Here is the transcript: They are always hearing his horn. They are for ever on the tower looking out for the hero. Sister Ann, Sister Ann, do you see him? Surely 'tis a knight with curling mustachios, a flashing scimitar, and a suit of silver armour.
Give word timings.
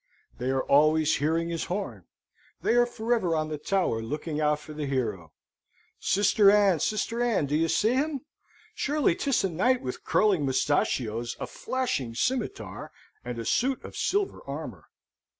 They 0.39 0.49
are 0.49 0.63
always 0.63 1.17
hearing 1.17 1.49
his 1.49 1.65
horn. 1.65 2.05
They 2.63 2.73
are 2.73 2.87
for 2.87 3.13
ever 3.13 3.35
on 3.35 3.49
the 3.49 3.59
tower 3.59 4.01
looking 4.01 4.41
out 4.41 4.59
for 4.59 4.73
the 4.73 4.87
hero. 4.87 5.31
Sister 5.99 6.49
Ann, 6.49 6.79
Sister 6.79 7.21
Ann, 7.21 7.45
do 7.45 7.55
you 7.55 7.67
see 7.67 7.93
him? 7.93 8.21
Surely 8.73 9.13
'tis 9.13 9.43
a 9.43 9.49
knight 9.51 9.83
with 9.83 10.03
curling 10.03 10.43
mustachios, 10.43 11.37
a 11.39 11.45
flashing 11.45 12.15
scimitar, 12.15 12.91
and 13.23 13.37
a 13.37 13.45
suit 13.45 13.83
of 13.85 13.95
silver 13.95 14.41
armour. 14.47 14.85